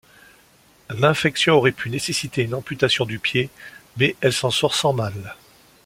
L'infection 0.89 1.53
aurait 1.57 1.71
pu 1.73 1.91
nécessiter 1.91 2.41
une 2.41 2.55
amputation 2.55 3.05
du 3.05 3.19
pied 3.19 3.51
mais 3.97 4.15
elle 4.21 4.33
s'en 4.33 4.49
sort 4.49 4.73
sans 4.73 4.93
mal. 4.93 5.35